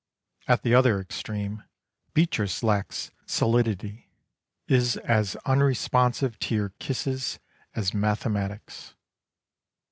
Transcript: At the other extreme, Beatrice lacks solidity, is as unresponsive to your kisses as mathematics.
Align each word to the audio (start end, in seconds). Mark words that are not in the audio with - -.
At 0.47 0.63
the 0.63 0.73
other 0.73 0.99
extreme, 0.99 1.61
Beatrice 2.15 2.63
lacks 2.63 3.11
solidity, 3.27 4.09
is 4.67 4.97
as 4.97 5.35
unresponsive 5.45 6.39
to 6.39 6.55
your 6.55 6.69
kisses 6.79 7.37
as 7.75 7.93
mathematics. 7.93 8.95